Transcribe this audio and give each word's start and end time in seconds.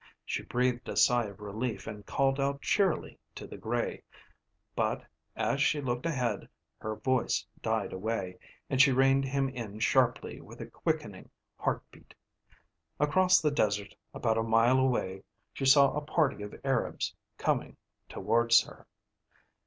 She 0.25 0.41
breathed 0.41 0.89
a 0.89 0.97
sigh 0.97 1.25
of 1.25 1.41
relief 1.41 1.85
and 1.85 2.03
called 2.03 2.39
out 2.39 2.63
cheerily 2.63 3.19
to 3.35 3.45
the 3.45 3.55
grey, 3.55 4.01
but, 4.75 5.05
as 5.35 5.61
she 5.61 5.79
looked 5.79 6.07
ahead, 6.07 6.49
her 6.79 6.95
voice 6.95 7.45
died 7.61 7.93
away, 7.93 8.39
and 8.67 8.81
she 8.81 8.91
reined 8.91 9.25
him 9.25 9.47
in 9.47 9.77
sharply 9.77 10.41
with 10.41 10.59
a 10.59 10.65
quickening 10.65 11.29
heart 11.59 11.83
beat. 11.91 12.15
Across 12.99 13.41
the 13.41 13.51
desert 13.51 13.93
about 14.11 14.39
a 14.39 14.41
mile 14.43 14.79
away 14.79 15.21
she 15.53 15.65
saw 15.67 15.91
a 15.93 16.01
party 16.01 16.41
of 16.41 16.55
Arabs 16.65 17.13
coming 17.37 17.77
towards 18.09 18.59
her. 18.63 18.87